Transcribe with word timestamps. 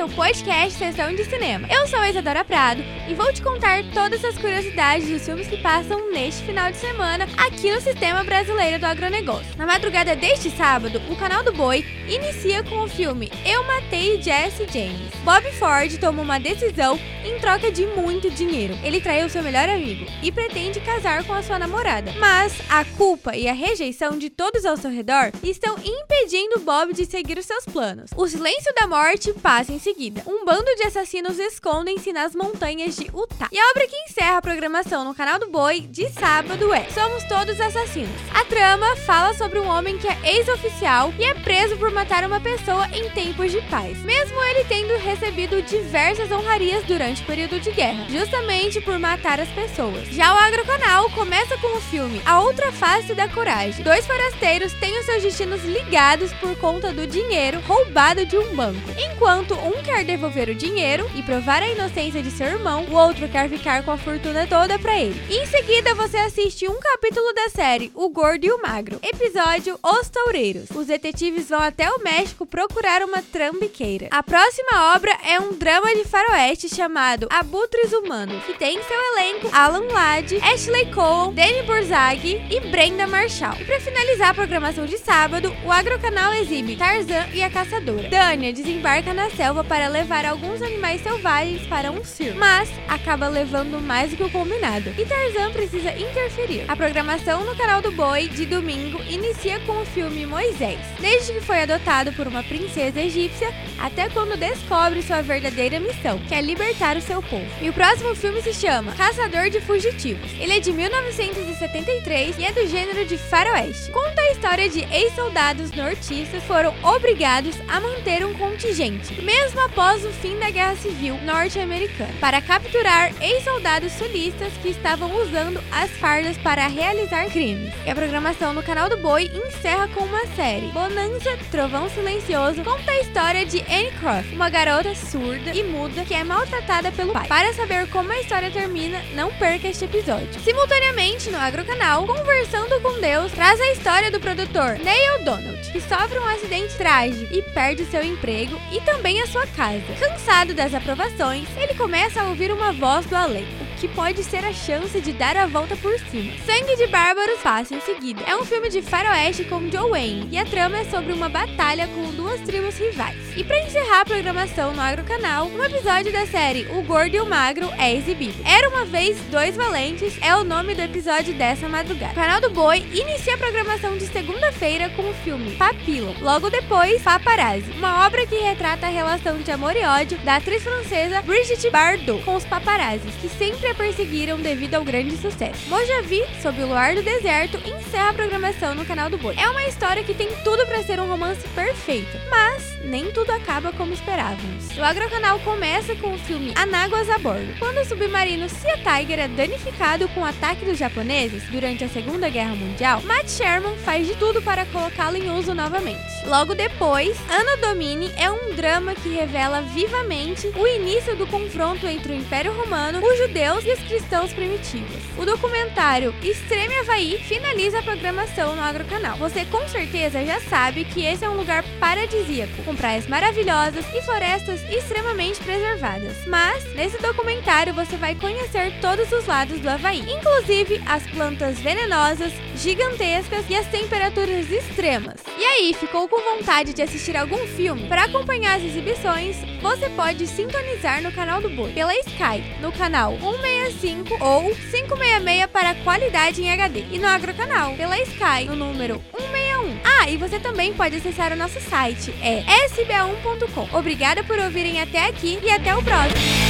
seu 0.00 0.08
podcast 0.08 0.78
Sessão 0.78 1.14
de 1.14 1.22
Cinema. 1.26 1.68
Eu 1.70 1.86
sou 1.86 1.98
a 1.98 2.08
Isadora 2.08 2.42
Prado 2.42 2.82
e 3.06 3.12
vou 3.12 3.30
te 3.34 3.42
contar 3.42 3.84
todas 3.92 4.24
as 4.24 4.38
curiosidades 4.38 5.06
dos 5.06 5.22
filmes 5.26 5.46
que 5.46 5.58
passam 5.58 6.10
neste 6.10 6.42
final 6.42 6.70
de 6.70 6.78
semana 6.78 7.28
aqui 7.36 7.70
no 7.70 7.82
Sistema 7.82 8.24
Brasileiro 8.24 8.78
do 8.78 8.86
Agronegócio. 8.86 9.54
Na 9.58 9.66
madrugada 9.66 10.16
deste 10.16 10.50
sábado, 10.52 11.02
o 11.10 11.16
canal 11.16 11.44
do 11.44 11.52
Boi 11.52 11.84
inicia 12.08 12.62
com 12.64 12.78
o 12.78 12.88
filme 12.88 13.30
Eu 13.44 13.62
Matei 13.64 14.22
Jesse 14.22 14.66
James. 14.72 15.10
Bob 15.22 15.52
Ford 15.52 15.94
toma 15.98 16.22
uma 16.22 16.40
decisão 16.40 16.98
em 17.22 17.38
troca 17.38 17.70
de 17.70 17.84
muito 17.86 18.30
dinheiro. 18.30 18.78
Ele 18.82 19.00
traiu 19.02 19.28
seu 19.28 19.42
melhor 19.42 19.68
amigo 19.68 20.06
e 20.22 20.32
pretende 20.32 20.80
casar 20.80 21.24
com 21.24 21.34
a 21.34 21.42
sua 21.42 21.58
namorada. 21.58 22.12
Mas 22.18 22.54
a 22.70 22.84
culpa 22.96 23.36
e 23.36 23.48
a 23.48 23.52
rejeição 23.52 24.18
de 24.18 24.30
todos 24.30 24.64
ao 24.64 24.78
seu 24.78 24.90
redor 24.90 25.30
estão 25.42 25.76
impedindo 25.76 26.60
Bob 26.60 26.94
de 26.94 27.04
seguir 27.04 27.36
os 27.36 27.44
seus 27.44 27.66
planos. 27.66 28.10
O 28.16 28.26
silêncio 28.26 28.72
da 28.74 28.86
morte 28.86 29.32
passa 29.34 29.72
em 29.72 29.78
seguida. 29.90 30.22
Um 30.26 30.44
bando 30.44 30.72
de 30.76 30.84
assassinos 30.84 31.38
escondem-se 31.38 32.12
nas 32.12 32.34
montanhas 32.34 32.94
de 32.94 33.06
Utah. 33.06 33.48
E 33.50 33.58
a 33.58 33.70
obra 33.70 33.88
que 33.88 33.96
encerra 34.08 34.36
a 34.36 34.42
programação 34.42 35.04
no 35.04 35.14
canal 35.14 35.38
do 35.38 35.48
Boi 35.48 35.80
de 35.80 36.08
sábado 36.10 36.72
é 36.72 36.88
Somos 36.90 37.24
Todos 37.24 37.60
Assassinos. 37.60 38.10
A 38.32 38.44
trama 38.44 38.94
fala 38.96 39.34
sobre 39.34 39.58
um 39.58 39.66
homem 39.66 39.98
que 39.98 40.06
é 40.06 40.36
ex-oficial 40.36 41.12
e 41.18 41.24
é 41.24 41.34
preso 41.34 41.76
por 41.76 41.90
matar 41.90 42.24
uma 42.24 42.40
pessoa 42.40 42.86
em 42.92 43.10
tempos 43.10 43.50
de 43.50 43.60
paz, 43.62 43.98
mesmo 44.04 44.40
ele 44.44 44.64
tendo 44.64 44.96
recebido 44.98 45.60
diversas 45.62 46.30
honrarias 46.30 46.84
durante 46.84 47.22
o 47.22 47.26
período 47.26 47.58
de 47.58 47.72
guerra, 47.72 48.06
justamente 48.08 48.80
por 48.80 48.98
matar 48.98 49.40
as 49.40 49.48
pessoas. 49.48 50.06
Já 50.08 50.32
o 50.32 50.38
Agrocanal 50.38 51.10
começa 51.10 51.58
com 51.58 51.76
o 51.76 51.80
filme 51.80 52.22
A 52.24 52.40
Outra 52.40 52.70
Face 52.70 53.12
da 53.14 53.28
Coragem. 53.28 53.82
Dois 53.82 54.06
forasteiros 54.06 54.72
têm 54.74 54.96
os 54.98 55.04
seus 55.04 55.22
destinos 55.22 55.64
ligados 55.64 56.32
por 56.34 56.56
conta 56.58 56.92
do 56.92 57.06
dinheiro 57.06 57.60
roubado 57.66 58.24
de 58.24 58.36
um 58.36 58.54
banco. 58.54 58.90
Enquanto 58.96 59.54
um 59.54 59.79
quer 59.82 60.04
devolver 60.04 60.48
o 60.48 60.54
dinheiro 60.54 61.10
e 61.14 61.22
provar 61.22 61.62
a 61.62 61.68
inocência 61.68 62.22
de 62.22 62.30
seu 62.30 62.46
irmão, 62.46 62.84
o 62.84 62.94
outro 62.94 63.28
quer 63.28 63.48
ficar 63.48 63.82
com 63.82 63.90
a 63.90 63.96
fortuna 63.96 64.46
toda 64.46 64.78
para 64.78 64.98
ele. 64.98 65.20
Em 65.30 65.46
seguida, 65.46 65.94
você 65.94 66.18
assiste 66.18 66.68
um 66.68 66.78
capítulo 66.78 67.32
da 67.34 67.48
série 67.48 67.90
O 67.94 68.08
Gordo 68.08 68.44
e 68.44 68.50
o 68.50 68.60
Magro, 68.60 68.98
episódio 69.02 69.78
Os 69.82 70.08
Toureiros. 70.08 70.70
Os 70.74 70.86
detetives 70.86 71.48
vão 71.48 71.60
até 71.60 71.90
o 71.90 72.02
México 72.02 72.44
procurar 72.46 73.02
uma 73.02 73.22
trambiqueira. 73.22 74.08
A 74.10 74.22
próxima 74.22 74.94
obra 74.94 75.16
é 75.26 75.40
um 75.40 75.52
drama 75.52 75.94
de 75.94 76.04
faroeste 76.04 76.68
chamado 76.68 77.26
Abutres 77.30 77.92
Humanos, 77.92 78.44
que 78.44 78.54
tem 78.54 78.78
em 78.78 78.82
seu 78.82 79.00
elenco 79.12 79.48
Alan 79.52 79.86
Ladd, 79.92 80.36
Ashley 80.42 80.92
Cole, 80.92 81.34
Danny 81.34 81.62
Burzag 81.62 82.42
e 82.50 82.60
Brenda 82.70 83.06
Marshall. 83.06 83.56
E 83.60 83.64
para 83.64 83.80
finalizar 83.80 84.30
a 84.30 84.34
programação 84.34 84.86
de 84.86 84.98
sábado, 84.98 85.54
o 85.64 85.72
Agrocanal 85.72 86.32
exibe 86.34 86.76
Tarzan 86.76 87.26
e 87.32 87.42
a 87.42 87.50
Caçadora. 87.50 88.08
Dania 88.08 88.52
desembarca 88.52 89.14
na 89.14 89.30
selva 89.30 89.64
para 89.70 89.86
levar 89.86 90.24
alguns 90.24 90.60
animais 90.60 91.00
selvagens 91.00 91.64
para 91.68 91.92
um 91.92 92.02
circo, 92.02 92.36
mas 92.36 92.68
acaba 92.88 93.28
levando 93.28 93.80
mais 93.80 94.10
do 94.10 94.16
que 94.16 94.24
o 94.24 94.30
combinado. 94.30 94.90
E 94.98 95.06
Tarzan 95.06 95.52
precisa 95.52 95.92
interferir. 95.92 96.64
A 96.66 96.74
programação 96.74 97.44
no 97.44 97.54
canal 97.54 97.80
do 97.80 97.92
Boi 97.92 98.26
de 98.26 98.46
domingo 98.46 99.00
inicia 99.08 99.60
com 99.60 99.80
o 99.80 99.86
filme 99.86 100.26
Moisés. 100.26 100.80
Desde 100.98 101.34
que 101.34 101.40
foi 101.40 101.62
adotado 101.62 102.12
por 102.14 102.26
uma 102.26 102.42
princesa 102.42 103.00
egípcia 103.00 103.54
até 103.78 104.08
quando 104.08 104.36
descobre 104.36 105.02
sua 105.02 105.22
verdadeira 105.22 105.78
missão, 105.78 106.18
que 106.18 106.34
é 106.34 106.42
libertar 106.42 106.96
o 106.96 107.00
seu 107.00 107.22
povo. 107.22 107.46
E 107.62 107.70
o 107.70 107.72
próximo 107.72 108.12
filme 108.16 108.42
se 108.42 108.52
chama 108.52 108.92
Caçador 108.96 109.50
de 109.50 109.60
Fugitivos. 109.60 110.32
Ele 110.40 110.56
é 110.56 110.58
de 110.58 110.72
1973 110.72 112.38
e 112.38 112.44
é 112.44 112.50
do 112.50 112.66
gênero 112.66 113.06
de 113.06 113.16
faroeste. 113.16 113.92
Conta 113.92 114.20
a 114.20 114.32
história 114.32 114.68
de 114.68 114.80
ex-soldados 114.92 115.70
nortistas 115.70 116.42
foram 116.42 116.74
obrigados 116.82 117.54
a 117.68 117.78
manter 117.78 118.26
um 118.26 118.34
contingente, 118.34 119.22
mesmo 119.22 119.59
após 119.64 120.04
o 120.04 120.10
fim 120.10 120.38
da 120.38 120.50
Guerra 120.50 120.76
Civil 120.76 121.16
norte-americana, 121.22 122.12
para 122.20 122.40
capturar 122.40 123.12
ex-soldados 123.20 123.92
sulistas 123.92 124.52
que 124.62 124.68
estavam 124.68 125.14
usando 125.22 125.62
as 125.72 125.90
fardas 125.92 126.36
para 126.38 126.66
realizar 126.66 127.26
crimes. 127.30 127.72
E 127.86 127.90
a 127.90 127.94
programação 127.94 128.52
no 128.52 128.62
canal 128.62 128.88
do 128.88 128.96
Boi 128.96 129.30
encerra 129.34 129.88
com 129.88 130.04
uma 130.04 130.26
série. 130.34 130.68
Bonanza 130.68 131.38
Trovão 131.50 131.88
Silencioso 131.90 132.62
conta 132.62 132.90
a 132.90 133.00
história 133.00 133.46
de 133.46 133.58
Anne 133.62 133.90
Croft, 134.00 134.32
uma 134.32 134.50
garota 134.50 134.94
surda 134.94 135.52
e 135.54 135.62
muda 135.62 136.04
que 136.04 136.14
é 136.14 136.24
maltratada 136.24 136.92
pelo 136.92 137.12
pai. 137.12 137.26
Para 137.26 137.52
saber 137.54 137.88
como 137.88 138.12
a 138.12 138.20
história 138.20 138.50
termina, 138.50 139.00
não 139.14 139.32
perca 139.32 139.68
este 139.68 139.84
episódio. 139.84 140.40
Simultaneamente, 140.40 141.30
no 141.30 141.38
Agrocanal, 141.38 142.06
Conversando 142.06 142.80
com 142.80 143.00
Deus 143.00 143.32
traz 143.32 143.60
a 143.60 143.72
história 143.72 144.10
do 144.10 144.20
produtor 144.20 144.78
Neil 144.78 145.24
Donald, 145.24 145.70
que 145.72 145.80
sofre 145.80 146.18
um 146.18 146.26
acidente 146.26 146.74
trágico 146.76 147.32
e 147.32 147.42
perde 147.42 147.84
seu 147.86 148.02
emprego 148.02 148.60
e 148.72 148.80
também 148.80 149.20
a 149.20 149.26
sua 149.26 149.46
casa. 149.50 149.82
Cansado 149.98 150.54
das 150.54 150.74
aprovações, 150.74 151.48
ele 151.56 151.74
começa 151.74 152.20
a 152.20 152.28
ouvir 152.28 152.50
uma 152.50 152.72
voz 152.72 153.06
do 153.06 153.16
além, 153.16 153.46
que 153.80 153.88
pode 153.88 154.22
ser 154.22 154.44
a 154.44 154.52
chance 154.52 155.00
de 155.00 155.12
dar 155.12 155.36
a 155.38 155.46
volta 155.46 155.74
por 155.76 155.98
cima. 156.10 156.32
Sangue 156.44 156.76
de 156.76 156.86
Bárbaros 156.88 157.40
passa 157.40 157.74
em 157.74 157.80
seguida. 157.80 158.22
É 158.26 158.36
um 158.36 158.44
filme 158.44 158.68
de 158.68 158.82
faroeste 158.82 159.44
com 159.44 159.70
Joe 159.70 159.90
Wayne 159.90 160.28
e 160.30 160.38
a 160.38 160.44
trama 160.44 160.78
é 160.78 160.84
sobre 160.84 161.14
uma 161.14 161.30
batalha 161.30 161.88
com 161.88 162.10
duas 162.12 162.38
tribos 162.42 162.76
rivais. 162.76 163.16
E 163.34 163.42
para 163.42 163.58
encerrar 163.60 164.02
a 164.02 164.04
programação 164.04 164.74
no 164.74 164.80
Agrocanal, 164.82 165.46
um 165.46 165.64
episódio 165.64 166.12
da 166.12 166.26
série 166.26 166.66
O 166.76 166.82
Gordo 166.82 167.16
e 167.16 167.20
o 167.20 167.26
Magro 167.26 167.70
é 167.78 167.94
exibido. 167.94 168.34
Era 168.44 168.68
uma 168.68 168.84
vez 168.84 169.18
dois 169.30 169.56
valentes 169.56 170.18
é 170.20 170.36
o 170.36 170.44
nome 170.44 170.74
do 170.74 170.82
episódio 170.82 171.32
dessa 171.32 171.66
madrugada. 171.66 172.12
O 172.12 172.16
canal 172.16 172.40
do 172.40 172.50
Boi 172.50 172.78
inicia 172.92 173.34
a 173.34 173.38
programação 173.38 173.96
de 173.96 174.06
segunda-feira 174.08 174.90
com 174.90 175.08
o 175.08 175.14
filme 175.14 175.52
Papillon. 175.56 176.12
Logo 176.20 176.50
depois, 176.50 177.00
Paparazzi, 177.02 177.70
uma 177.78 178.06
obra 178.06 178.26
que 178.26 178.36
retrata 178.36 178.86
a 178.86 178.90
relação 178.90 179.38
de 179.38 179.50
amor 179.50 179.74
e 179.74 179.84
ódio 179.84 180.18
da 180.18 180.36
atriz 180.36 180.62
francesa 180.62 181.22
Brigitte 181.22 181.70
Bardot 181.70 182.22
com 182.24 182.34
os 182.34 182.44
paparazzis, 182.44 183.14
que 183.14 183.28
sempre 183.28 183.69
a 183.70 183.74
perseguiram 183.74 184.38
devido 184.38 184.74
ao 184.74 184.84
grande 184.84 185.16
sucesso. 185.16 185.68
Mojave, 185.68 186.24
sob 186.42 186.60
o 186.62 186.66
luar 186.66 186.94
do 186.94 187.02
deserto, 187.02 187.56
encerra 187.58 188.10
a 188.10 188.14
programação 188.14 188.74
no 188.74 188.84
canal 188.84 189.08
do 189.08 189.16
Boi. 189.16 189.34
É 189.38 189.48
uma 189.48 189.64
história 189.64 190.02
que 190.02 190.12
tem 190.12 190.28
tudo 190.42 190.66
para 190.66 190.82
ser 190.82 190.98
um 190.98 191.06
romance 191.06 191.46
perfeito, 191.48 192.18
mas 192.28 192.78
nem 192.84 193.12
tudo 193.12 193.30
acaba 193.30 193.72
como 193.72 193.92
esperávamos. 193.92 194.76
O 194.76 194.82
Agrocanal 194.82 195.38
começa 195.40 195.94
com 195.96 196.14
o 196.14 196.18
filme 196.18 196.52
Anáguas 196.56 197.08
a 197.08 197.18
Bordo. 197.18 197.54
Quando 197.58 197.78
o 197.78 197.84
submarino 197.84 198.48
Sea 198.48 198.78
Tiger 198.78 199.20
é 199.20 199.28
danificado 199.28 200.08
com 200.08 200.20
o 200.20 200.24
ataque 200.24 200.64
dos 200.64 200.78
japoneses 200.78 201.44
durante 201.44 201.84
a 201.84 201.88
Segunda 201.88 202.28
Guerra 202.28 202.56
Mundial, 202.56 203.02
Matt 203.02 203.28
Sherman 203.28 203.76
faz 203.78 204.06
de 204.06 204.16
tudo 204.16 204.42
para 204.42 204.66
colocá-lo 204.66 205.16
em 205.16 205.30
uso 205.30 205.54
novamente. 205.54 206.00
Logo 206.26 206.54
depois, 206.54 207.16
Anno 207.30 207.60
Domini 207.60 208.10
é 208.16 208.30
um 208.30 208.54
drama 208.54 208.94
que 208.94 209.08
revela 209.08 209.62
vivamente 209.62 210.48
o 210.56 210.66
início 210.66 211.14
do 211.16 211.26
confronto 211.26 211.86
entre 211.86 212.12
o 212.12 212.16
Império 212.16 212.52
Romano, 212.52 213.00
os 213.04 213.18
judeus 213.18 213.59
e 213.64 213.72
os 213.72 213.80
cristãos 213.80 214.32
primitivos. 214.32 214.96
O 215.18 215.24
documentário 215.24 216.14
Extreme 216.22 216.74
Havaí 216.76 217.18
finaliza 217.18 217.78
a 217.78 217.82
programação 217.82 218.56
no 218.56 218.62
Agrocanal. 218.62 219.16
Você 219.18 219.44
com 219.44 219.66
certeza 219.68 220.24
já 220.24 220.40
sabe 220.40 220.84
que 220.84 221.04
esse 221.04 221.24
é 221.24 221.28
um 221.28 221.36
lugar 221.36 221.64
paradisíaco, 221.78 222.62
com 222.64 222.74
praias 222.74 223.06
maravilhosas 223.06 223.84
e 223.94 224.02
florestas 224.02 224.60
extremamente 224.70 225.40
preservadas. 225.40 226.16
Mas, 226.26 226.64
nesse 226.74 226.98
documentário 226.98 227.74
você 227.74 227.96
vai 227.96 228.14
conhecer 228.14 228.72
todos 228.80 229.10
os 229.12 229.26
lados 229.26 229.60
do 229.60 229.68
Havaí, 229.68 230.00
inclusive 230.10 230.80
as 230.86 231.06
plantas 231.08 231.58
venenosas, 231.58 232.32
gigantescas 232.56 233.44
e 233.48 233.54
as 233.54 233.66
temperaturas 233.66 234.50
extremas. 234.50 235.16
E 235.38 235.44
aí, 235.44 235.74
ficou 235.74 236.08
com 236.08 236.20
vontade 236.36 236.72
de 236.74 236.82
assistir 236.82 237.16
algum 237.16 237.46
filme? 237.48 237.88
Para 237.88 238.04
acompanhar 238.04 238.56
as 238.56 238.64
exibições, 238.64 239.36
você 239.62 239.88
pode 239.90 240.26
sintonizar 240.26 241.02
no 241.02 241.12
canal 241.12 241.40
do 241.40 241.48
Boi 241.48 241.72
pela 241.72 241.94
Sky, 241.94 242.42
no 242.60 242.72
canal 242.72 243.14
165 243.50 244.24
ou 244.24 244.54
566 244.54 245.46
para 245.46 245.74
qualidade 245.76 246.42
em 246.42 246.52
HD, 246.52 246.84
e 246.92 246.98
no 246.98 247.06
Agrocanal 247.06 247.74
pela 247.74 247.98
Sky, 248.00 248.44
no 248.46 248.56
número 248.56 249.02
161. 249.16 249.78
Ah, 249.84 250.08
e 250.08 250.16
você 250.16 250.38
também 250.38 250.72
pode 250.74 250.96
acessar 250.96 251.32
o 251.32 251.36
nosso 251.36 251.60
site, 251.60 252.14
é 252.22 252.42
sba1.com. 252.68 253.76
Obrigada 253.76 254.24
por 254.24 254.38
ouvirem 254.38 254.80
até 254.80 255.06
aqui 255.06 255.38
e 255.42 255.50
até 255.50 255.74
o 255.74 255.82
próximo! 255.82 256.49